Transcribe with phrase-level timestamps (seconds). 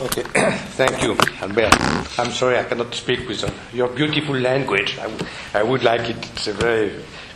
[0.00, 0.22] Okay,
[0.76, 1.72] thank you, Albert.
[2.18, 4.98] I'm sorry I cannot speak with uh, your beautiful language.
[4.98, 6.16] I, w- I would like it.
[6.32, 6.88] It's a very,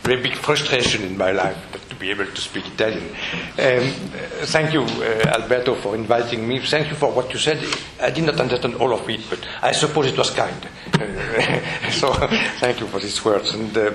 [0.03, 1.57] very big frustration in my life
[1.89, 3.07] to be able to speak Italian.
[3.57, 3.89] Um,
[4.47, 6.59] thank you, uh, Alberto, for inviting me.
[6.59, 7.63] Thank you for what you said.
[8.01, 10.67] I did not understand all of it, but I suppose it was kind.
[11.91, 12.13] So
[12.59, 13.53] thank you for these words.
[13.53, 13.93] And uh,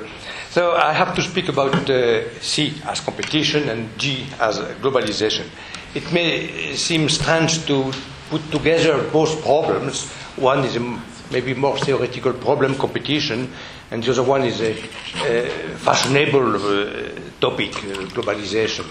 [0.51, 5.46] so I have to speak about uh, C as competition and G as globalization.
[5.95, 7.93] It may seem strange to
[8.31, 10.09] put together both problems.
[10.37, 13.53] One is a maybe more theoretical problem, competition,
[13.91, 18.87] and the other one is a, a fashionable uh, topic, uh, globalization.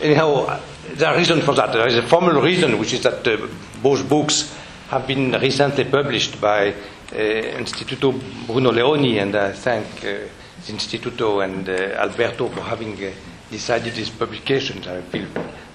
[0.00, 0.60] Anyhow,
[0.94, 1.72] there are reasons for that.
[1.72, 3.46] There is a formal reason, which is that uh,
[3.82, 4.54] both books
[4.88, 6.74] have been recently published by uh,
[7.12, 8.12] Istituto
[8.46, 10.28] Bruno Leoni, and I thank uh,
[10.66, 13.10] the Istituto and uh, Alberto for having uh,
[13.50, 14.86] decided this publication.
[14.86, 15.26] I feel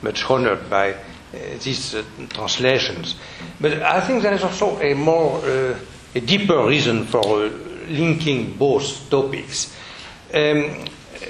[0.01, 0.97] much honored by uh,
[1.31, 3.15] these uh, translations.
[3.59, 5.77] But I think there is also a more, uh,
[6.15, 7.49] a deeper reason for uh,
[7.87, 9.75] linking both topics.
[10.33, 10.85] Um,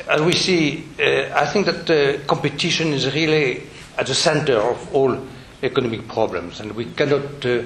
[0.07, 3.63] as we see, uh, I think that uh, competition is really
[3.97, 5.17] at the center of all
[5.61, 7.61] economic problems, and we cannot uh,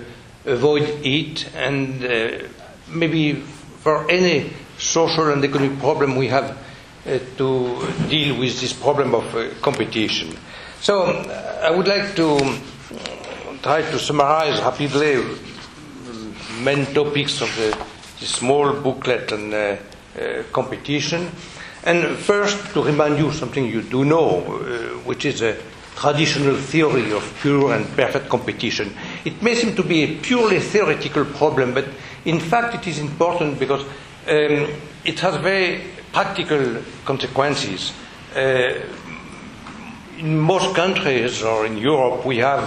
[0.45, 1.49] avoid it.
[1.55, 2.47] And uh,
[2.89, 6.57] maybe for any social and economic problem, we have
[7.07, 10.35] uh, to deal with this problem of uh, competition.
[10.81, 11.25] So um,
[11.63, 12.59] I would like to um,
[13.61, 15.23] try to summarize rapidly
[16.63, 17.77] main topics of the,
[18.19, 19.77] the small booklet on uh,
[20.19, 21.29] uh, competition.
[21.83, 25.57] And first, to remind you something you do know, uh, which is a
[25.95, 28.93] traditional theory of pure and perfect competition.
[29.23, 31.85] It may seem to be a purely theoretical problem, but
[32.25, 33.81] in fact it is important because
[34.27, 34.67] um,
[35.05, 37.93] it has very practical consequences.
[40.17, 42.63] In most countries or in Europe, we have,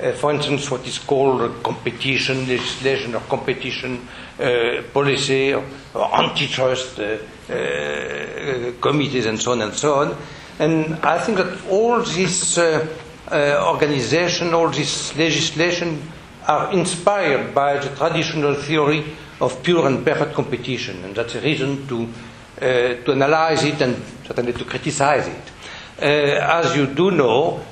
[0.00, 4.08] uh, for instance, what is called competition legislation or competition
[4.40, 7.18] uh, policy or, or antitrust uh,
[7.50, 10.16] uh, committees and so on and so on.
[10.58, 12.84] And I think that all this uh,
[13.30, 16.02] uh, organization, all this legislation
[16.48, 19.04] are inspired by the traditional theory
[19.40, 21.04] of pure and perfect competition.
[21.04, 22.08] And that's a reason to,
[22.58, 25.57] to analyze it and certainly to criticize it.
[26.00, 27.64] Uh, as you do know, um,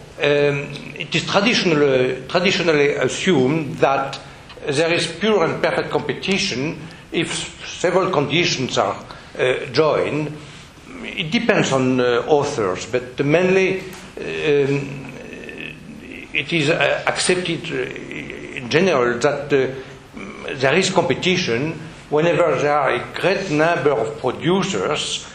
[0.99, 4.19] it is traditionally, traditionally assumed that
[4.67, 6.77] there is pure and perfect competition
[7.13, 8.97] if several conditions are
[9.39, 10.37] uh, joined.
[11.05, 13.81] It depends on uh, authors, but mainly
[14.19, 15.13] um,
[16.33, 21.73] it is uh, accepted uh, in general that uh, there is competition
[22.11, 25.27] whenever there are a great number of producers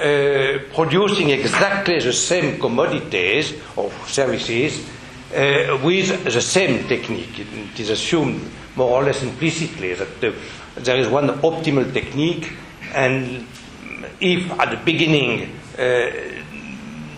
[0.00, 4.88] uh, producing exactly the same commodities or services
[5.34, 7.38] uh, with the same technique.
[7.38, 10.34] It is assumed more or less implicitly that the,
[10.76, 12.50] there is one optimal technique,
[12.94, 13.46] and
[14.20, 16.10] if at the beginning uh,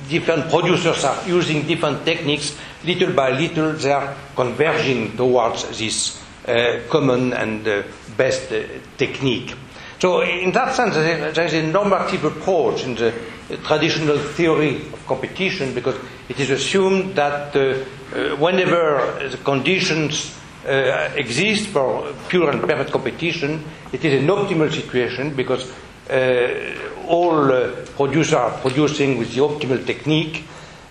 [0.08, 6.80] different producers are using different techniques, little by little they are converging towards this uh,
[6.90, 7.82] common and uh,
[8.16, 8.52] best
[8.98, 9.54] technique.
[10.02, 13.14] So, in that sense, there is a normative approach in the
[13.62, 15.94] traditional theory of competition because
[16.28, 20.36] it is assumed that uh, uh, whenever the conditions
[20.66, 23.62] uh, exist for pure and perfect competition,
[23.92, 25.72] it is an optimal situation because
[27.06, 30.42] all producers are producing with the optimal technique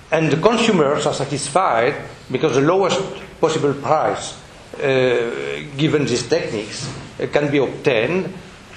[0.10, 1.96] and the consumers are satisfied
[2.32, 3.02] because the lowest
[3.42, 4.40] possible price
[4.78, 6.90] given these techniques
[7.34, 8.34] can be obtained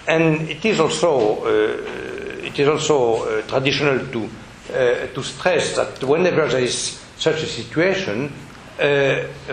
[0.07, 6.03] and it is also uh, it is also uh, traditional to uh, to stress that
[6.05, 8.29] whenever there is such a situation,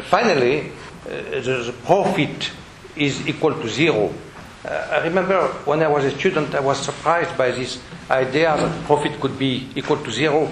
[0.10, 0.72] finally
[1.06, 2.52] the, profit
[2.96, 4.12] is equal to zero.
[4.66, 7.80] I remember when I was a student, I was surprised by this
[8.10, 10.50] idea that profit could be equal to zero,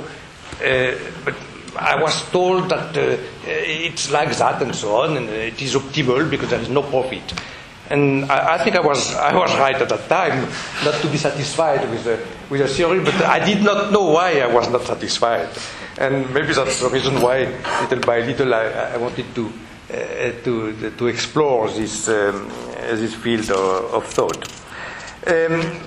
[0.59, 1.35] but
[1.77, 2.95] I was told that
[3.47, 7.33] it's like that and so on, and it is optimal because there is no profit.
[7.89, 10.47] And I, I, think I was, I was right at that time
[10.85, 12.19] not to be satisfied with the,
[12.49, 15.49] with the theory, but I did not know why I was not satisfied.
[15.97, 17.45] And maybe that's the reason why,
[17.81, 19.95] little by little, I, I wanted to, uh,
[20.43, 22.47] to, to explore this, um,
[22.77, 24.47] this field of, of thought.
[25.27, 25.81] Um,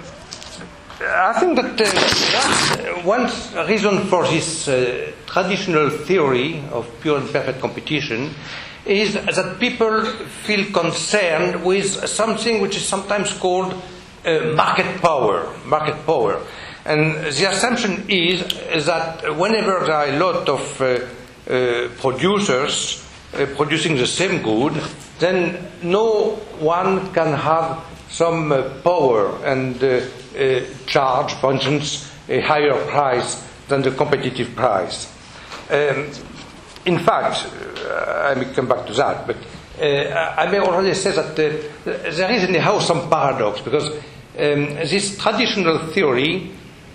[1.05, 3.31] I think that uh, one
[3.67, 8.35] reason for this uh, traditional theory of pure and perfect competition
[8.85, 10.05] is that people
[10.45, 13.75] feel concerned with something which is sometimes called
[14.25, 15.55] uh, market power.
[15.67, 16.41] Market power.
[16.85, 18.43] And the assumption is
[18.87, 20.99] that whenever there are a lot of uh,
[21.49, 24.81] uh, producers, uh, producing the same good,
[25.19, 30.01] then no one can have some uh, power and uh,
[30.87, 35.07] charge, for instance, a higher price than the competitive price.
[35.71, 36.11] Um,
[36.85, 37.47] in fact,
[37.85, 39.37] uh, I may come back to that, but
[39.81, 41.35] uh, I may already say that uh,
[41.85, 46.51] there is anyhow some paradox because um, this traditional theory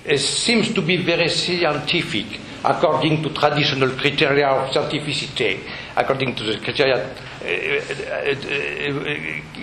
[0.07, 5.59] uh, seems to be very scientific according to traditional criteria of scientificity,
[5.95, 7.09] according to the criteria uh,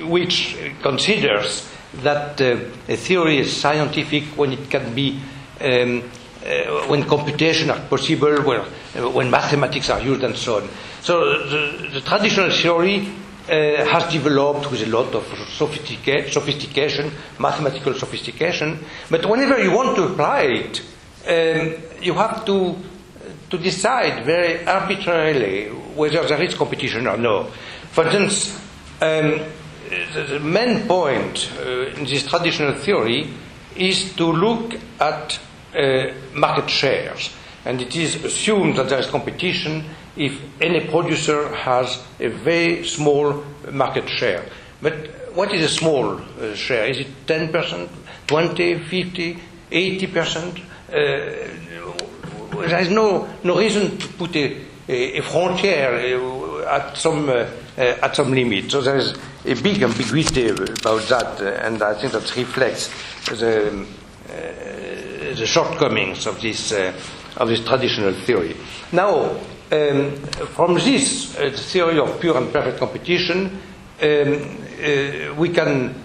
[0.07, 1.69] which considers
[2.03, 2.57] that uh,
[2.89, 5.21] a theory is scientific when it can be
[5.61, 6.03] um,
[6.45, 10.69] uh, when computation are possible, when, uh, when mathematics are used, and so on.
[11.01, 13.09] So the, the traditional theory
[13.49, 18.79] uh, has developed with a lot of sophistica- sophistication, mathematical sophistication.
[19.11, 20.83] But whenever you want to apply it,
[21.27, 22.77] um, you have to
[23.51, 27.45] to decide very arbitrarily whether there is competition or no.
[27.93, 28.59] For instance,
[29.01, 29.41] um,
[30.13, 33.29] the, the main point uh, in this traditional theory
[33.77, 35.39] is to look at
[36.35, 37.31] market shares.
[37.65, 39.85] And it is assumed that there is competition
[40.17, 44.45] if any producer has a very small market share.
[44.83, 44.95] But
[45.35, 46.87] what is a small uh, share?
[46.87, 47.89] Is it 10%,
[48.27, 49.39] 20, 50,
[49.71, 50.61] 80%?
[52.69, 57.47] there is no, no reason to put a, a, a frontier at some, uh,
[57.77, 58.71] at some limit.
[58.71, 62.89] So there is a big ambiguity about that, uh, and I think that reflects
[63.27, 63.87] the, um,
[64.29, 64.33] uh,
[65.35, 66.93] the shortcomings of this, uh,
[67.37, 68.57] of this traditional theory.
[68.93, 69.37] Now,
[69.73, 70.17] um,
[70.55, 73.59] from this uh, theory of pure and perfect competition, um,
[74.03, 76.03] uh, we can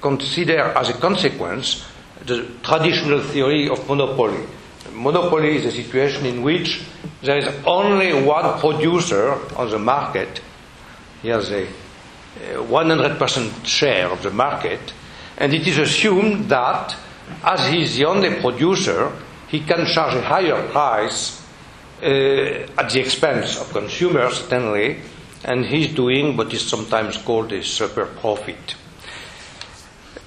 [0.00, 1.84] consider as a consequence
[2.24, 4.46] the traditional theory of monopoly
[4.92, 6.82] monopoly is a situation in which
[7.22, 10.40] there is only one producer on the market.
[11.22, 11.66] He has a
[12.38, 14.92] 100% share of the market,
[15.36, 16.96] and it is assumed that
[17.44, 19.12] as he is the only producer,
[19.48, 21.40] he can charge a higher price
[22.02, 22.06] uh,
[22.78, 25.00] at the expense of consumers, certainly,
[25.44, 28.74] and he's doing what is sometimes called a super profit.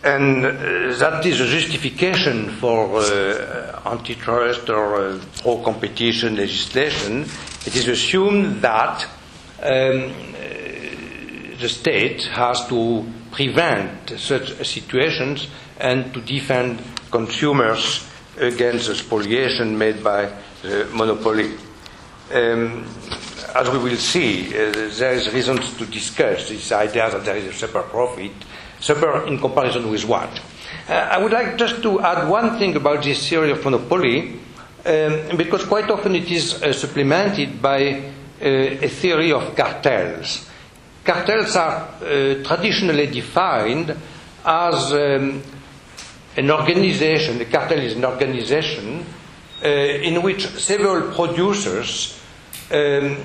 [0.03, 0.49] And uh,
[0.97, 7.21] that is a justification for uh, antitrust or uh, pro competition legislation.
[7.65, 9.07] It is assumed that
[9.61, 10.11] um,
[11.59, 15.47] the state has to prevent such situations
[15.79, 16.81] and to defend
[17.11, 20.31] consumers against the spoliation made by
[20.61, 21.51] the monopoly.
[22.33, 22.85] Um,
[23.55, 27.45] as we will see, uh, there is reasons to discuss this idea that there is
[27.45, 28.31] a super profit
[28.83, 30.41] Super in comparison with what?
[30.89, 34.33] Uh, I would like just to add one thing about this theory of monopoly,
[34.85, 40.49] um, because quite often it is uh, supplemented by uh, a theory of cartels.
[41.01, 43.95] Cartels are uh, traditionally defined
[44.43, 45.41] as um,
[46.37, 49.05] an organization, a cartel is an organization
[49.63, 52.19] uh, in which several producers
[52.71, 53.17] um,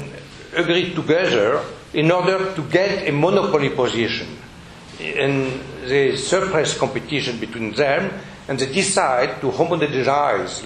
[0.55, 1.63] agree together
[1.95, 4.29] in order to get a monopoly position
[5.01, 8.11] and they suppress competition between them
[8.49, 10.63] and they decide to homogenize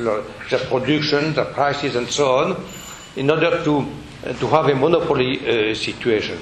[0.49, 2.65] the production, the prices, and so on,
[3.17, 3.81] in order to,
[4.25, 6.39] uh, to have a monopoly uh, situation.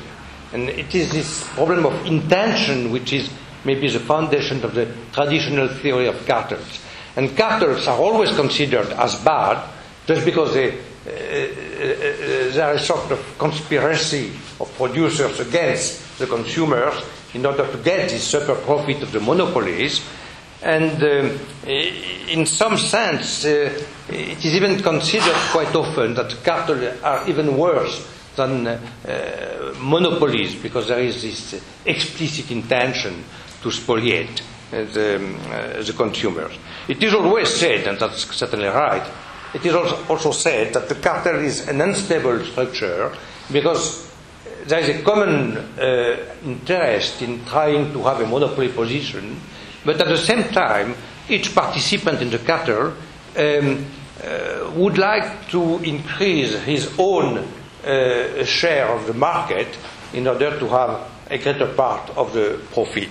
[0.53, 3.31] And it is this problem of intention which is
[3.65, 6.81] maybe the foundation of the traditional theory of cartels.
[7.17, 9.69] And cartels are always considered as bad
[10.07, 16.95] just because they, uh, uh, uh sort of conspiracy of producers against the consumers
[17.35, 20.03] in order to get this super profit of the monopolies.
[20.63, 27.29] And um, in some sense, uh, it is even considered quite often that cartels are
[27.29, 33.25] even worse than uh, monopolies because there is this explicit intention
[33.63, 36.57] to spoliate the, um, the, consumers.
[36.89, 39.03] It is always said, and that's certainly right,
[39.53, 43.13] it is also said that the cartel is an unstable structure
[43.53, 44.11] because
[44.67, 49.41] there is a common uh, interest in trying to have a monopoly position,
[49.85, 50.95] but at the same time,
[51.29, 52.95] each participant in the cartel
[53.37, 53.87] um,
[54.23, 59.69] uh, would like to increase his own uh, share of the market
[60.13, 63.09] in order to have a greater part of the profit.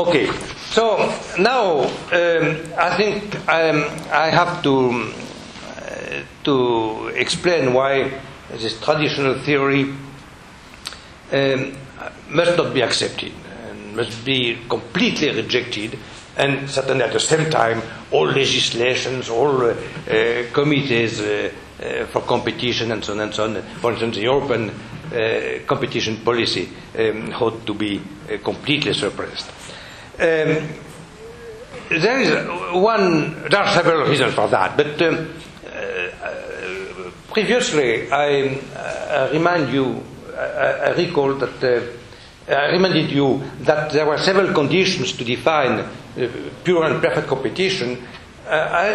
[0.00, 0.32] Okay,
[0.70, 0.96] so
[1.38, 5.12] now um, I think um, I have to
[6.42, 8.10] to explain why
[8.50, 9.92] this traditional theory
[11.32, 11.76] um,
[12.30, 13.30] must not be accepted
[13.68, 15.98] and must be completely rejected
[16.38, 19.74] and certainly at the same time all legislations, all uh,
[20.08, 21.52] uh, committees uh,
[21.82, 23.60] uh, for competition and so on and so on.
[23.82, 29.50] For instance, the European uh, competition policy um, ought to be uh, completely suppressed.
[30.20, 30.68] Um,
[31.88, 32.30] there is
[32.74, 35.32] one, there are several reasons for that, but um,
[35.66, 40.04] uh, previously I, I, remind you,
[40.36, 45.80] I, I recall that uh, I reminded you that there were several conditions to define
[45.80, 45.88] uh,
[46.64, 48.06] pure and perfect competition,
[48.46, 48.86] uh, I,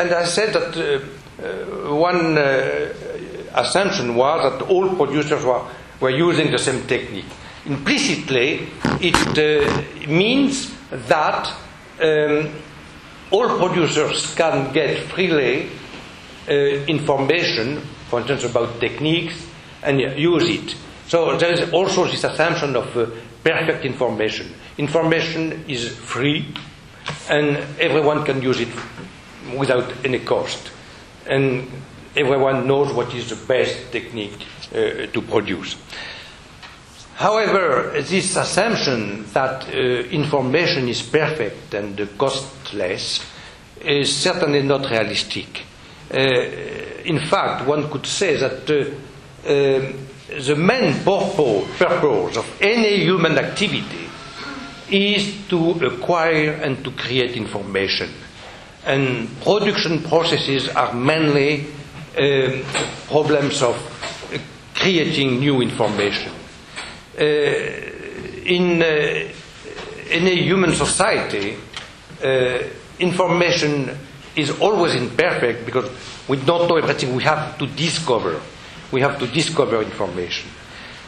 [0.00, 2.38] and I said that uh, one
[3.54, 5.62] assumption was that all producers were,
[6.00, 7.26] were using the same technique.
[7.64, 8.66] Implicitly,
[9.00, 11.54] it means that
[12.00, 12.50] um,
[13.30, 15.68] all producers can get freely
[16.48, 19.46] uh, information, for instance, about techniques,
[19.82, 20.76] and use it.
[21.06, 23.06] So there is also this assumption of uh,
[23.44, 24.52] perfect information.
[24.78, 26.46] Information is free,
[27.28, 28.68] and everyone can use it
[29.56, 30.70] without any cost.
[31.26, 31.70] And
[32.16, 35.76] everyone knows what is the best technique uh, to produce.
[37.14, 39.78] However, this assumption that uh,
[40.10, 43.20] information is perfect and uh, costless
[43.80, 45.62] is certainly not realistic.
[46.12, 46.18] Uh,
[47.04, 54.08] in fact, one could say that uh, um, the main purpose of any human activity
[54.90, 58.10] is to acquire and to create information.
[58.84, 61.66] And production processes are mainly
[62.18, 62.62] um,
[63.06, 63.76] problems of
[64.74, 66.32] creating new information.
[67.18, 67.22] Uh,
[68.44, 69.28] in uh,
[70.10, 71.56] any human society,
[72.24, 72.58] uh,
[72.98, 73.90] information
[74.36, 75.90] is always imperfect because
[76.28, 77.14] we don't know everything.
[77.14, 78.40] We have to discover.
[78.90, 80.50] We have to discover information.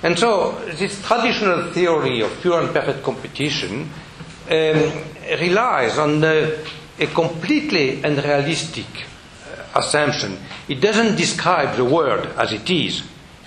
[0.03, 3.89] And so, this traditional theory of pure and perfect competition
[4.51, 4.93] um,
[5.41, 6.51] relies on uh,
[6.99, 10.39] a completely unrealistic uh, assumption.
[10.69, 13.03] It doesn't describe the world as it is,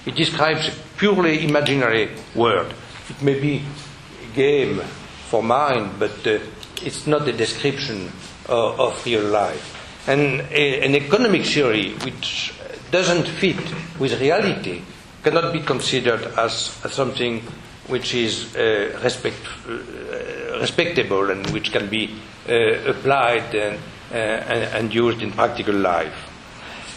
[0.06, 2.74] it describes a purely imaginary world.
[3.10, 3.64] It may be
[4.24, 4.82] a game
[5.30, 6.40] for mind, but uh,
[6.84, 8.12] it's not a description
[8.50, 10.08] uh, of real life.
[10.08, 12.54] And a, an economic theory which
[12.92, 13.60] doesn't fit
[14.00, 14.82] with reality
[15.24, 17.42] cannot be considered as, as something
[17.88, 22.16] which is uh, respect, uh, respectable and which can be
[22.48, 22.54] uh,
[22.90, 23.80] applied and,
[24.12, 26.14] uh, and, and, used in practical life.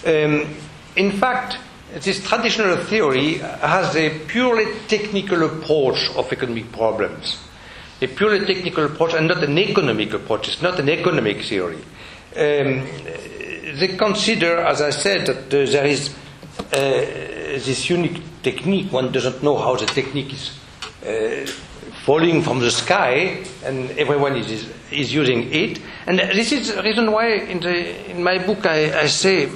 [0.07, 0.54] Um,
[0.97, 1.59] in fact,
[1.94, 7.38] this traditional theory has a purely technical approach of economic problems.
[8.00, 10.49] A purely technical approach and not an economic approach.
[10.49, 11.78] It's not an economic theory.
[12.37, 12.87] Um,
[13.78, 16.14] they consider, as I said, that uh, there is
[16.59, 18.92] uh, this unique technique.
[18.92, 20.59] One doesn't know how the technique is
[21.04, 21.50] uh,
[22.04, 25.80] falling from the sky, and everyone is, is, using it.
[26.06, 29.49] And this is the reason why in, the, in my book I, I say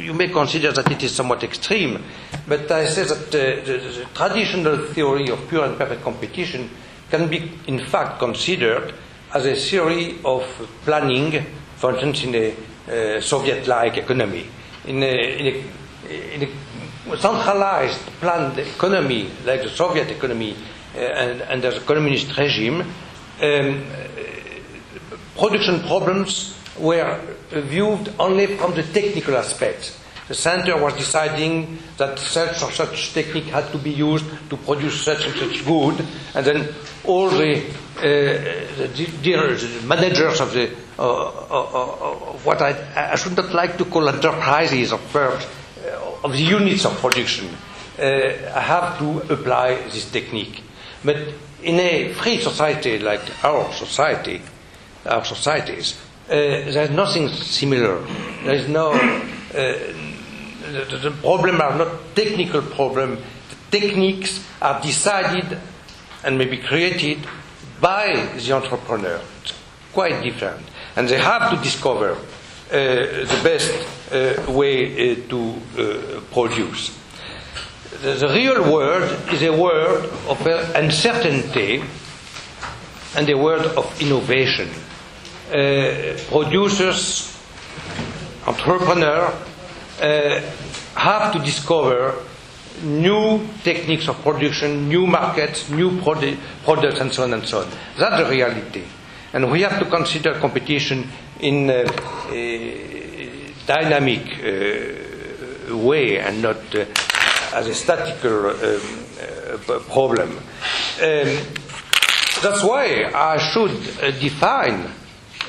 [0.00, 2.02] you may consider that it is somewhat extreme,
[2.46, 6.70] but I say that uh, the, the, traditional theory of pure and perfect competition
[7.10, 8.94] can be, in fact, considered
[9.34, 10.44] as a theory of
[10.84, 11.44] planning,
[11.76, 14.46] for instance, in a uh, Soviet like economy.
[14.86, 20.56] In a, in, a, in a, centralized planned economy like the Soviet economy
[20.94, 23.84] uh, and under the communist regime, um,
[25.36, 27.18] production problems were
[27.50, 29.98] viewed only from the technical aspects.
[30.28, 35.02] The center was deciding that such or such technique had to be used to produce
[35.02, 36.68] such and such good, and then
[37.04, 42.14] all the, uh, the, the managers of the uh, uh, uh,
[42.44, 45.46] what I, I, should not like to call enterprises of firms
[45.82, 50.62] uh, of the units of production uh, have to apply this technique.
[51.02, 51.16] But
[51.62, 54.42] in a free society like our society,
[55.06, 58.00] our societies, uh, there's nothing similar.
[58.44, 58.92] There is no.
[58.92, 59.78] Uh,
[60.72, 63.16] the, the problem are not technical problem.
[63.16, 65.58] The techniques are decided
[66.22, 67.26] and maybe created
[67.80, 69.20] by the entrepreneur.
[69.42, 69.54] It's
[69.92, 70.62] quite different.
[70.96, 72.16] And they have to discover uh,
[72.70, 73.72] the best
[74.12, 76.96] uh, way uh, to uh, produce.
[78.02, 80.46] The, the, real world is a world of
[80.76, 81.82] uncertainty
[83.16, 84.70] and a world of innovation.
[85.50, 87.36] Uh, producers,
[88.46, 89.34] entrepreneurs
[90.00, 90.40] uh,
[90.94, 92.14] have to discover
[92.84, 97.68] new techniques of production, new markets, new produ- products, and so on and so on.
[97.98, 98.84] That's the reality.
[99.32, 101.08] And we have to consider competition
[101.40, 101.84] in a,
[102.30, 106.86] a dynamic uh, way and not uh,
[107.54, 108.80] as a statical um,
[109.68, 110.30] uh, problem.
[110.30, 111.38] Um,
[112.40, 114.99] that's why I should uh, define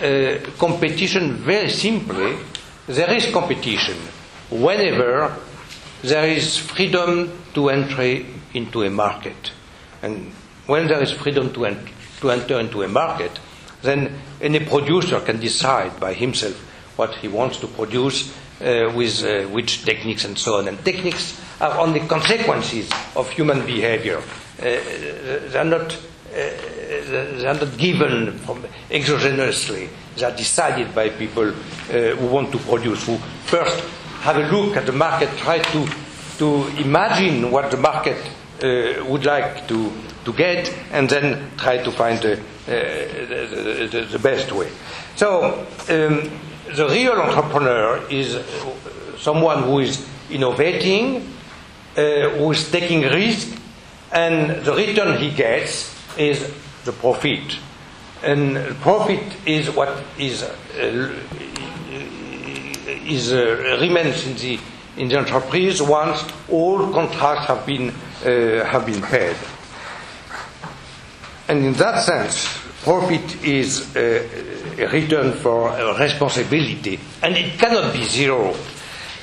[0.02, 2.36] uh, competition very simply.
[2.88, 3.98] There is competition.
[4.52, 5.34] whenever
[6.04, 9.52] there is freedom to entry into a market.
[10.02, 10.32] And
[10.68, 11.88] when there is freedom to, en-
[12.20, 13.32] to enter into a market,
[13.82, 16.56] then any producer can decide by himself
[16.98, 18.32] what he wants to produce
[18.62, 20.68] uh, with uh, which techniques and so on.
[20.68, 24.18] And techniques are only consequences of human behavior.
[24.18, 24.64] Uh,
[25.50, 26.50] they are not uh,
[26.92, 29.90] they are not given from exogenously.
[30.18, 31.54] They are decided by people uh,
[31.92, 33.82] who want to produce, who first
[34.22, 35.88] have a look at the market, try to,
[36.38, 38.18] to imagine what the market
[38.62, 39.92] uh, would like to,
[40.26, 44.70] to get, and then try to find the, uh, the, the, the, best way.
[45.16, 46.30] So, um,
[46.76, 48.38] the real entrepreneur is
[49.18, 51.28] someone who is innovating,
[51.98, 53.58] uh, who is taking risk,
[54.12, 56.54] and the return he gets is
[56.86, 57.58] the profit.
[58.24, 61.20] And profit is what is, uh,
[63.06, 64.60] is uh, remains in the,
[64.98, 69.36] in the enterprise once all contracts have been, uh, have been paid.
[71.48, 72.48] And in that sense,
[72.84, 74.28] profit is uh,
[74.78, 78.56] a return for responsibility, and it cannot be zero.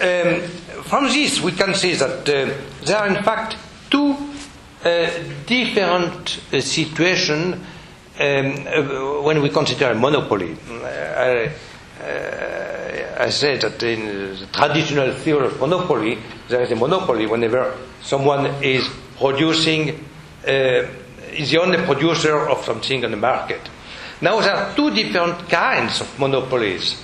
[0.01, 0.43] Um,
[0.85, 3.68] from this, we can see that uh, there are, in fact, uh,
[5.47, 7.63] different uh, situations um,
[8.21, 10.57] uh, when we consider a monopoly.
[10.83, 11.51] I,
[13.19, 14.07] I said that in
[14.37, 16.19] the traditional theory of monopoly,
[16.49, 20.05] there is a monopoly whenever someone is producing,
[20.45, 23.61] is the only producer of something on the market.
[24.21, 27.03] Now, there are two different kinds of monopolies.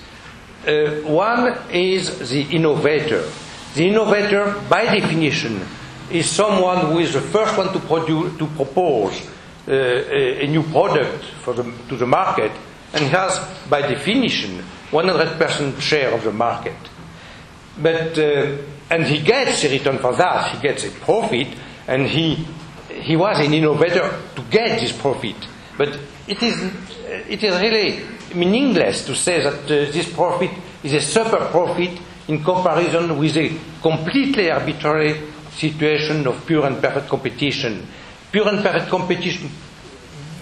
[0.67, 3.29] Uh, one is the innovator.
[3.75, 5.61] The innovator, by definition,
[6.11, 9.21] is someone who is the first one to, produce, to propose
[9.67, 12.53] uh, a, a, new product the, to the market
[12.93, 16.77] and has, by definition, 100% share of the market.
[17.81, 18.57] But, uh,
[18.91, 21.49] and he gets a return for that, he gets a profit,
[21.89, 22.47] and he,
[22.91, 25.37] he was an innovator to get this profit.
[25.77, 26.73] But it is,
[27.29, 28.01] it is really
[28.35, 30.51] meaningless to say that uh, this profit
[30.83, 35.21] is a super profit in comparison with a completely arbitrary
[35.57, 37.87] situation of pure and perfect competition.
[38.31, 39.51] Pure and perfect competition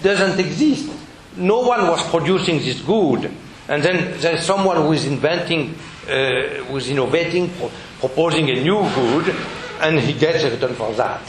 [0.01, 0.91] doesn't exist.
[1.37, 3.31] No one was producing this good.
[3.67, 5.75] And then there's someone who is inventing,
[6.07, 9.35] uh, who is innovating, pro- proposing a new good,
[9.81, 11.21] and he gets a return for that.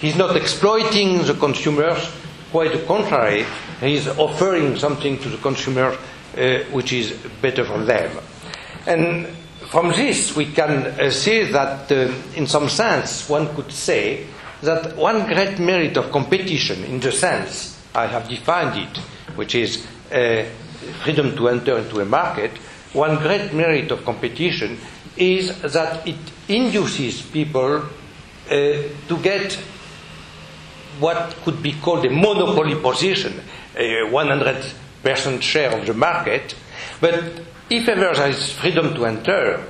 [0.00, 2.10] He's not exploiting the consumers,
[2.50, 3.44] quite the contrary.
[3.80, 5.96] He's offering something to the consumer
[6.36, 8.18] uh, which is better for them.
[8.86, 9.28] And
[9.72, 14.26] from this, we can uh, say that, uh, in some sense, one could say
[14.60, 18.98] that one great merit of competition, in the sense I have defined it,
[19.34, 20.44] which is uh,
[21.02, 22.50] freedom to enter into a market,
[22.92, 24.76] one great merit of competition
[25.16, 27.88] is that it induces people uh,
[28.50, 29.54] to get
[31.00, 33.40] what could be called a monopoly position,
[33.74, 36.54] a 100% share of the market.
[37.00, 37.40] But
[37.72, 39.64] if ever there is freedom to enter, uh,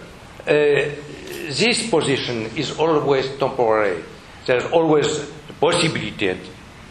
[0.44, 4.02] this position is always temporary.
[4.44, 5.06] There's always
[5.46, 6.40] the possibility, and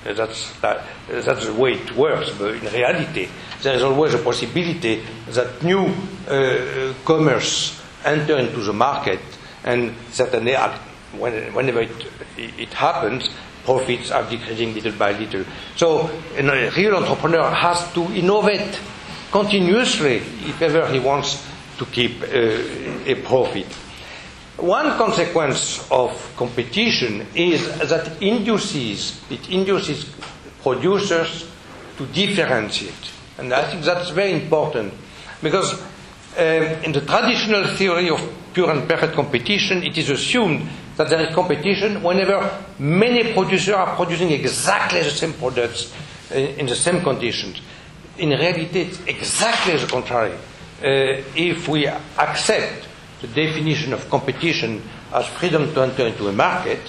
[0.06, 3.28] that's, that, that's the way it works, but in reality,
[3.62, 5.92] there is always a possibility that new
[6.30, 9.20] uh, commerce enter into the market,
[9.66, 10.56] and certainly
[11.18, 11.92] when, whenever it,
[12.38, 13.30] it happens,
[13.66, 15.44] profits are decreasing little by little.
[15.76, 18.80] So a real entrepreneur has to innovate
[19.32, 21.44] continuously if ever he wants
[21.78, 22.26] to keep uh,
[23.06, 23.66] a profit.
[24.58, 30.06] One consequence of competition is that induces, it induces
[30.62, 31.50] producers
[31.98, 33.12] to differentiate.
[33.40, 34.94] And I think that's very important
[35.42, 35.82] because
[36.38, 38.22] um, in the traditional theory of
[38.54, 40.68] pure and perfect competition, it is assumed
[40.98, 45.92] that there is competition whenever many producers are producing exactly the same products
[46.30, 47.60] in, in the same conditions.
[48.18, 50.34] In reality, it's exactly the contrary.
[50.34, 52.88] Uh, if we accept
[53.22, 54.82] the definition of competition
[55.14, 56.80] as freedom to enter into a market,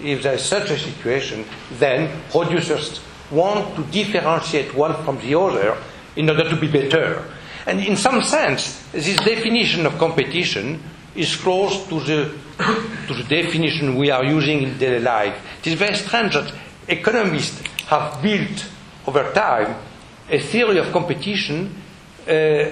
[0.00, 1.44] if there is such a situation,
[1.78, 5.76] then producers want to differentiate one from the other
[6.16, 7.24] in order to be better.
[7.66, 10.82] And in some sense, this definition of competition
[11.14, 12.34] is close to the,
[13.08, 15.34] to the definition we are using in daily life.
[15.60, 16.52] It is very strange that
[16.88, 18.66] economists have built
[19.06, 19.76] over time
[20.30, 21.74] a theory of competition
[22.28, 22.64] uh,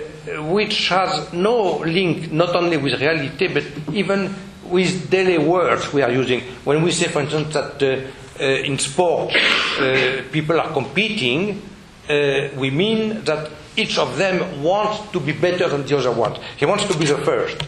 [0.51, 6.11] which has no link not only with reality but even with daily words we are
[6.11, 6.41] using.
[6.65, 9.35] When we say, for instance, that uh, uh, in sport
[9.79, 11.63] uh, people are competing,
[12.09, 16.37] uh, we mean that each of them wants to be better than the other one.
[16.57, 17.63] He wants to be the first.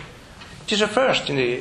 [0.67, 1.27] It is a first.
[1.27, 1.53] The,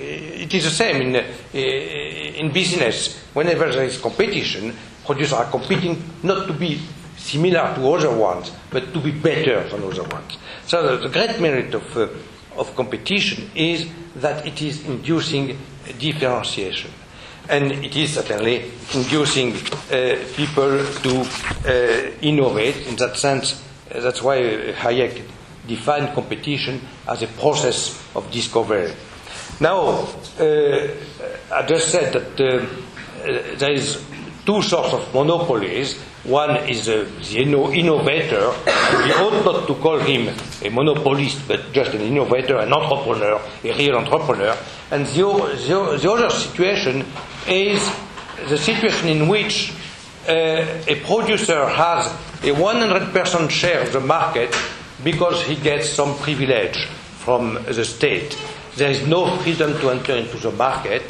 [0.44, 3.20] it is the same in, uh, in business.
[3.34, 6.82] Whenever there is competition, producers are competing not to be
[7.26, 10.38] similar to other ones, but to be better than other ones.
[10.68, 12.08] So the, great merit of, uh,
[12.56, 15.58] of competition is that it is inducing
[15.98, 16.92] differentiation.
[17.50, 21.22] And it is certainly inducing uh, people to
[21.66, 22.88] uh, innovate.
[22.88, 23.62] In that sense,
[23.92, 24.38] uh, that's why
[24.74, 25.24] Hayek
[25.68, 28.94] defined competition as a process of discovery.
[29.60, 30.08] Now,
[30.40, 30.88] uh,
[31.52, 32.66] I just said that uh,
[33.58, 33.98] there is
[34.46, 36.00] two sorts of monopolies.
[36.24, 38.54] One is uh, the innovator.
[39.04, 43.78] We ought not to call him a monopolist, but just an innovator, an entrepreneur, a
[43.78, 44.56] real entrepreneur.
[44.92, 45.24] And the,
[45.68, 47.06] the, the other situation
[47.48, 47.82] is
[48.50, 49.74] the situation in which
[50.28, 52.08] uh, a producer has
[52.44, 54.56] a 100% share of the market
[55.04, 56.86] because he gets some privilege
[57.20, 58.38] from the state.
[58.76, 61.04] There is no freedom to enter into the market,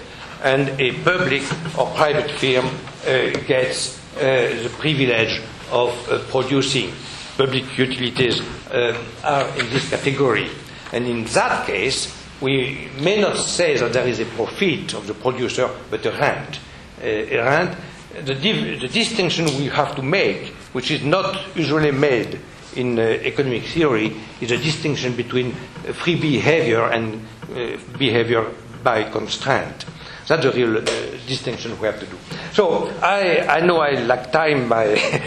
[0.43, 1.43] and a public
[1.77, 2.69] or private firm
[3.05, 5.41] gets uh, the privilege
[5.71, 6.91] of uh, producing.
[7.37, 8.41] Public utilities
[8.71, 10.49] uh, are in this category.
[10.93, 15.13] And in that case, we may not say that there is a profit of the
[15.13, 16.59] producer, but a rent.
[17.01, 17.77] Uh, a rent.
[18.23, 22.39] The, div- the, distinction we have to make, which is not usually made
[22.75, 25.51] in uh, economic theory, is a distinction between
[25.93, 28.45] free behavior and uh, behavior
[28.83, 29.85] by constraint.
[30.27, 30.81] That's the real uh,
[31.27, 32.17] distinction we have to do.
[32.51, 34.67] So I, I know I lack time.
[34.67, 34.85] My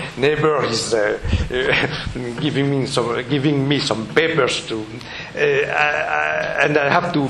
[0.17, 6.77] neighbor is uh, uh, giving me some giving me some papers to, uh, I, and
[6.77, 7.29] I have to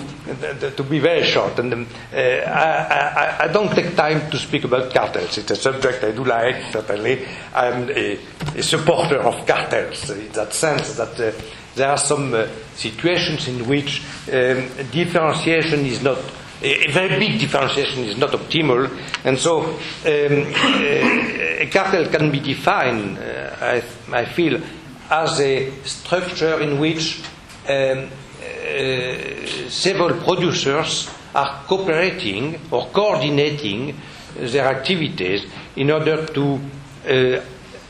[0.71, 1.59] to be very short.
[1.59, 5.37] And um, uh, I, I, don't take time to speak about cartels.
[5.37, 6.73] It's a subject I do like.
[6.73, 8.19] Certainly, I'm a,
[8.57, 11.21] a supporter of cartels in that sense that.
[11.21, 11.33] Uh,
[11.75, 12.35] there are some
[12.75, 14.03] situations in which
[14.33, 16.19] um, differentiation is not
[16.63, 18.91] a, very big differentiation is not optimal,
[19.25, 20.15] and so um, uh,
[21.61, 24.61] a cartel can be defined, uh, I, I, feel,
[25.11, 27.23] as a structure in which
[27.69, 33.95] um, uh, several producers are cooperating or coordinating
[34.37, 36.61] their activities in order to
[37.07, 37.41] uh,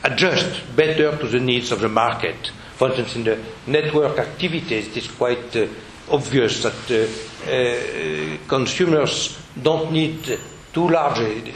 [0.03, 2.51] adjust better to the needs of the market.
[2.75, 5.67] For instance, in the network activities, it is quite uh,
[6.09, 10.39] obvious that uh, uh, consumers don't need
[10.73, 11.53] too large a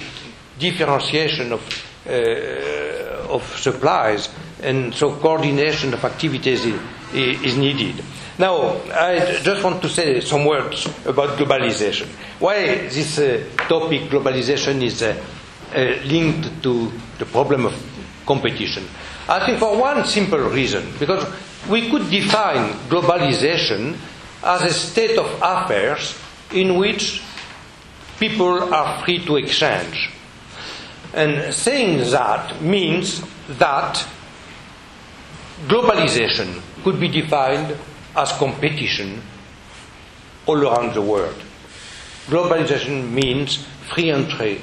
[0.60, 1.62] differentiation of,
[2.08, 4.30] uh, of supplies,
[4.62, 6.80] and so coordination of activities is,
[7.14, 8.04] is needed.
[8.40, 12.08] Now, I just want to say some words about globalization.
[12.40, 15.16] Why this uh, topic, globalization, is uh,
[15.76, 17.76] uh, linked to the problem of
[18.26, 18.88] competition?
[19.30, 21.26] I think for one simple reason, because
[21.70, 23.96] we could define globalization
[24.44, 26.18] as a state of affairs
[26.52, 27.22] in which
[28.20, 30.12] people are free to exchange.
[31.14, 33.24] And saying that means
[33.58, 34.06] that
[35.68, 37.78] globalization could be defined
[38.16, 39.22] as competition
[40.46, 41.36] all around the world.
[42.28, 44.62] Globalization means free entry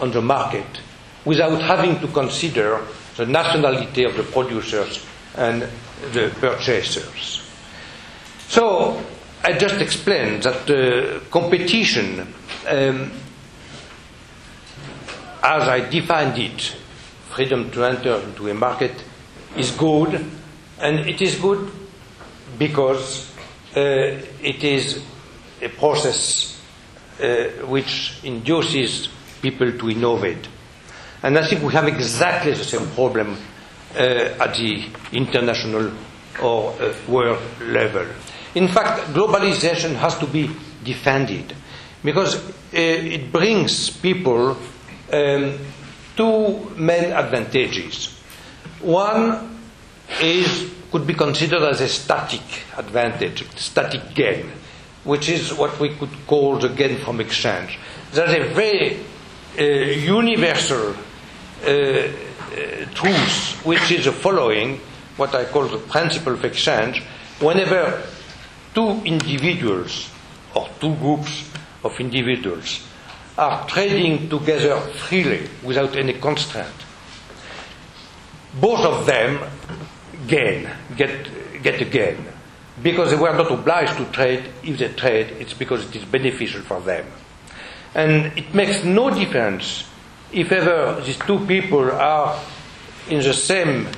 [0.00, 0.80] on the market
[1.24, 2.80] without having to consider
[3.16, 5.04] the nationality of the producers
[5.36, 5.68] and
[6.12, 7.39] the purchasers.
[8.50, 9.00] So
[9.44, 12.18] I just explained that uh, competition,
[12.66, 13.12] um,
[15.40, 16.74] as I defined it,
[17.30, 19.04] freedom to enter into a market,
[19.56, 20.26] is good,
[20.80, 21.70] and it is good
[22.58, 23.30] because
[23.76, 23.80] uh,
[24.42, 25.00] it is
[25.62, 26.60] a process
[27.22, 29.10] uh, which induces
[29.40, 30.48] people to innovate.
[31.22, 33.36] And I think we have exactly the same problem
[33.94, 35.92] uh, at the international
[36.42, 38.06] or uh, world level.
[38.54, 40.50] In fact, globalization has to be
[40.82, 41.54] defended
[42.02, 44.56] because uh, it brings people
[45.12, 45.58] um,
[46.16, 48.18] two main advantages.
[48.80, 49.58] One
[50.20, 52.42] is could be considered as a static
[52.76, 54.50] advantage, static gain,
[55.04, 57.78] which is what we could call the gain from exchange.
[58.12, 58.98] There's a very
[59.58, 62.08] uh, universal uh,
[62.94, 64.80] truth, which is the following,
[65.16, 67.02] what I call the principle of exchange.
[67.38, 68.02] Whenever
[68.74, 70.10] two individuals
[70.54, 71.50] or two groups
[71.84, 72.86] of individuals
[73.38, 76.74] are trading together freely without any constraint,
[78.60, 79.40] both of them
[80.26, 82.24] gain, get, get a gain.
[82.82, 84.44] Because they were not obliged to trade.
[84.62, 87.06] If they trade, it's because it is beneficial for them.
[87.94, 89.84] And it makes no difference
[90.32, 92.40] if ever these two people are
[93.08, 93.88] in the same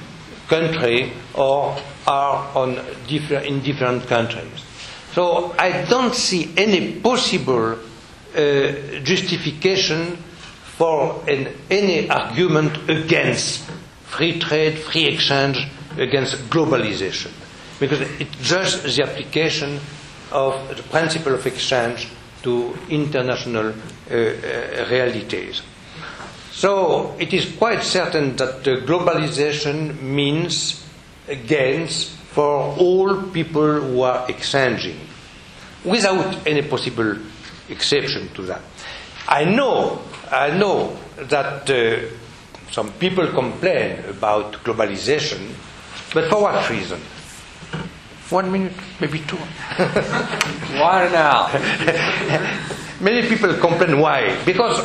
[0.48, 1.76] country or
[2.07, 2.74] are on
[3.09, 4.64] different, in different countries.
[5.12, 10.16] So I don't see any possible uh, justification
[10.78, 13.62] for an, any argument against
[14.05, 15.59] free trade, free exchange,
[15.98, 17.31] against globalization.
[17.78, 19.78] Because it's just the application
[20.31, 22.09] of the principle of exchange
[22.42, 25.62] to international uh, uh, realities.
[26.62, 30.79] So it is quite certain that uh, globalization means
[31.48, 34.94] gains for all people who are exchanging,
[35.85, 37.16] without any possible
[37.68, 38.61] exception to that.
[39.27, 41.98] I know, I know that uh,
[42.70, 45.51] some people complain about globalization,
[46.14, 47.01] but for what reason?
[48.31, 49.37] One minute, maybe two.
[50.79, 51.51] Why now?
[53.01, 54.38] Many people complain why?
[54.44, 54.79] Because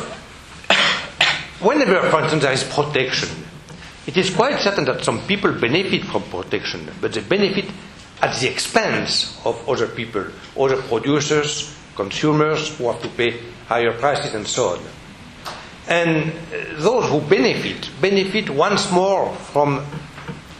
[1.60, 3.28] whenever, for instance, there is protection,
[4.06, 7.66] it is quite certain that some people benefit from protection, but they benefit
[8.22, 10.24] at the expense of other people,
[10.58, 14.80] other producers, consumers who have to pay higher prices and so on.
[15.88, 16.32] And
[16.76, 19.84] those who benefit, benefit once more from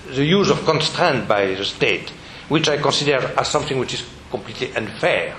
[0.08, 2.10] the use of constraint by the state,
[2.48, 5.36] which I consider as something which is completely unfair.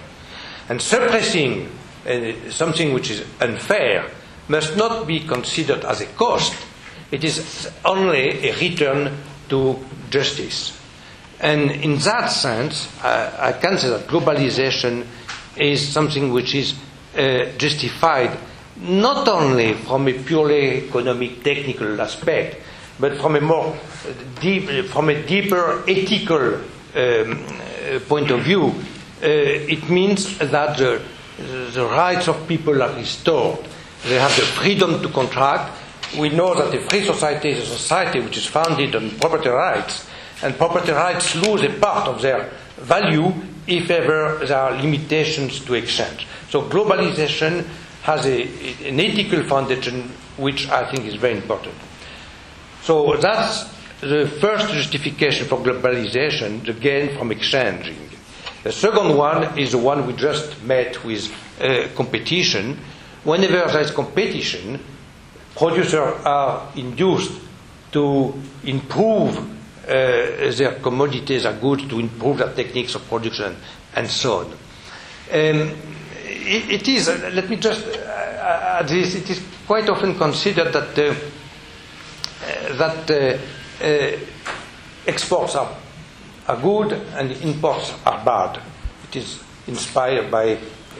[0.67, 1.71] And suppressing
[2.07, 4.09] uh, something which is unfair
[4.49, 6.53] must not be considered as a cost.
[7.11, 9.15] It is only a return
[9.49, 10.77] to justice.
[11.39, 15.05] And in that sense, I, I can say that globalization
[15.55, 16.73] is something which is
[17.17, 18.37] uh, justified
[18.77, 22.57] not only from a purely economic, technical aspect,
[22.99, 23.77] but from a more
[24.41, 26.55] deep, from a deeper ethical
[26.95, 27.45] um,
[28.07, 28.67] point of view.
[29.21, 31.01] Uh, it means that the,
[31.73, 33.59] the rights of people are restored.
[34.03, 35.77] They have the freedom to contract.
[36.17, 40.07] We know that a free society is a society which is founded on property rights,
[40.41, 43.33] and property rights lose a part of their value
[43.67, 46.27] if ever there are limitations to exchange.
[46.49, 47.65] So globalization
[48.03, 48.43] has a,
[48.87, 51.75] an ethical foundation which I think is very important.
[52.81, 53.65] So that's
[53.99, 57.97] the first justification for globalization, the gain from exchanging.
[58.63, 61.31] The second one is the one we just met with
[61.61, 62.79] uh, competition.
[63.23, 64.79] Whenever there is competition,
[65.55, 67.31] producers are induced
[67.91, 69.45] to improve uh,
[69.87, 73.55] their commodities, their goods, to improve their techniques of production,
[73.95, 74.45] and so on.
[75.31, 75.75] Um,
[76.25, 80.97] it, it is, uh, let me just add this, it is quite often considered that,
[80.97, 81.13] uh,
[82.77, 84.17] that uh, uh,
[85.05, 85.75] exports are,
[86.47, 88.61] are good and imports are bad.
[89.09, 90.57] It is inspired by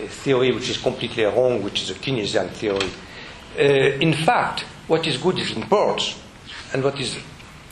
[0.07, 2.89] theory which is completely wrong, which is a Keynesian theory.
[3.57, 6.19] Uh, in fact, what is good is imports,
[6.73, 7.17] and what is,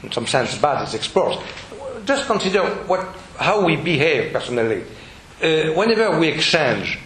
[0.04, 1.38] in some sense, bad is exports.
[2.06, 3.02] Just consider what,
[3.38, 4.84] how we behave personally.
[5.42, 7.00] Uh, whenever we exchange,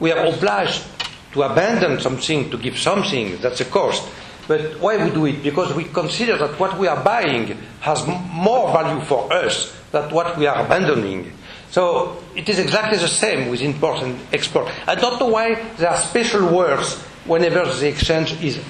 [0.00, 0.84] we are obliged
[1.32, 3.36] to abandon something to give something.
[3.38, 4.08] That's a cost.
[4.46, 5.42] But why we do it?
[5.42, 10.36] Because we consider that what we are buying has more value for us than what
[10.36, 11.32] we are abandoning.
[11.74, 14.70] So it is exactly the same with import and export.
[14.86, 18.60] I don't know why there are special words whenever the exchange is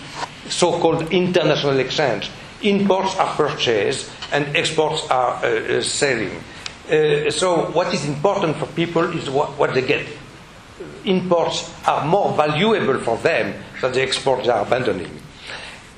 [0.49, 2.31] so-called international exchange.
[2.63, 6.31] Imports are purchased and exports are uh, uh, selling.
[6.89, 10.07] Uh, so what is important for people is what, what they get.
[11.05, 15.13] Imports are more valuable for them than the exports are abandoning.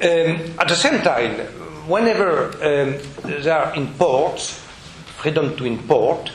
[0.02, 1.38] Um, at the same time,
[1.86, 4.58] whenever um, there are imports,
[5.18, 6.32] freedom to import,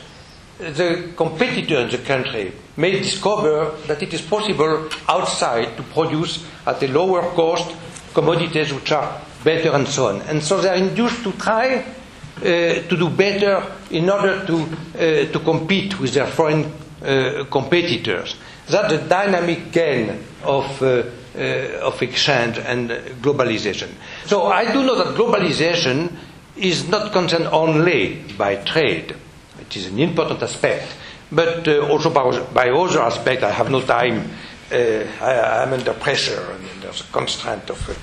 [0.62, 6.82] the competitor in the country may discover that it is possible outside to produce at
[6.84, 7.76] a lower cost
[8.14, 10.22] commodities which are better and so on.
[10.22, 15.32] And so they are induced to try uh, to do better in order to, uh,
[15.32, 16.66] to compete with their foreign
[17.02, 18.36] uh, competitors.
[18.68, 21.04] That's the dynamic gain of, uh,
[21.36, 21.40] uh,
[21.82, 22.90] of exchange and
[23.22, 23.90] globalization.
[24.26, 26.16] So I do know that globalization
[26.56, 29.16] is not concerned only by trade.
[29.62, 30.96] It is an important aspect,
[31.32, 33.44] but uh, also by, by other aspects.
[33.44, 34.30] I have no time.
[34.72, 37.94] Uh, I, am under pressure, and there's a constraint of, uh,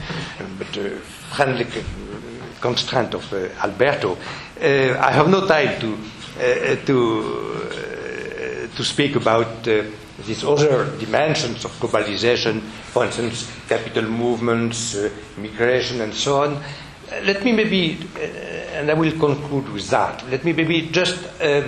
[0.59, 0.91] but uh,
[1.35, 1.67] friendly
[2.61, 4.17] constraint of uh, Alberto.
[4.61, 5.97] Uh, I have no time to
[6.85, 14.97] to to speak about these other dimensions of globalization, for instance, capital movements,
[15.37, 16.63] migration, and so on
[17.25, 17.99] let me maybe,
[18.79, 21.63] and I will conclude with that, let me maybe just uh,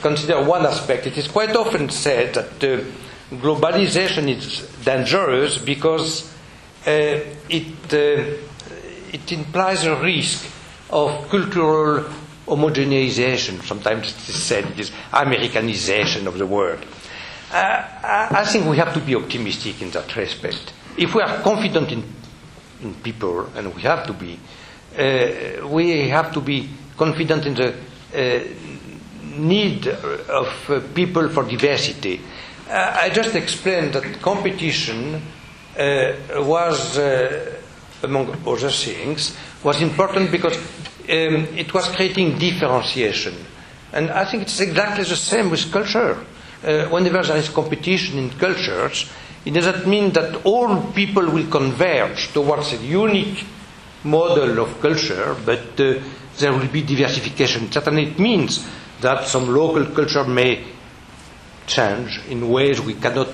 [0.00, 1.06] consider one aspect.
[1.06, 2.84] It is quite often said that uh,
[3.36, 6.32] globalization is dangerous because
[6.86, 7.36] it,
[7.92, 10.46] it implies a risk
[10.90, 12.04] of cultural
[12.46, 13.62] homogenization.
[13.62, 16.82] Sometimes it is said it is Americanization of the world.
[17.52, 17.84] Uh,
[18.32, 20.72] I think we have to be optimistic in that respect.
[20.96, 22.04] If we are confident in,
[22.82, 24.38] in people, and we have to be,
[24.96, 27.74] uh, we have to be confident in the
[28.14, 28.40] uh,
[29.38, 32.20] need of uh, people for diversity.
[32.68, 37.54] Uh, I just explained that competition uh, was, uh,
[38.02, 43.34] among other things, was important because um, it was creating differentiation.
[43.92, 46.18] And I think it's exactly the same with culture.
[46.60, 49.08] Whenever there is competition in cultures,
[49.44, 53.46] it doesn't mean that all people will converge towards a unique
[54.04, 55.94] model of culture, but uh,
[56.38, 57.70] there will be diversification.
[57.70, 58.66] Certainly, it means
[59.00, 60.64] that some local culture may
[61.66, 63.28] change in ways we cannot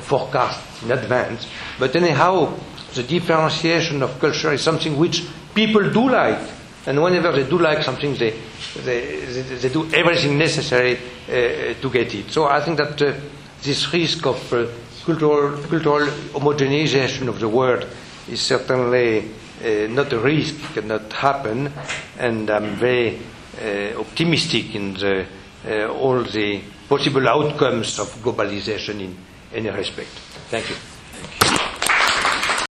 [0.00, 1.46] forecast in advance.
[1.78, 2.54] But anyhow,
[2.94, 5.24] the differentiation of culture is something which
[5.54, 6.40] people do like.
[6.86, 8.34] And whenever they do like something, they,
[8.84, 12.30] they, they, they do everything necessary uh, to get it.
[12.30, 13.14] So I think that uh,
[13.62, 14.66] this risk of uh,
[15.04, 17.86] cultural, cultural homogenization of the world
[18.28, 19.30] is certainly
[19.64, 21.72] uh, not a risk, cannot happen.
[22.18, 23.18] And I'm very
[23.60, 25.26] uh, optimistic in the,
[25.66, 29.16] uh, all the possible outcomes of globalization in
[29.54, 30.10] any respect.
[30.50, 30.93] Thank you.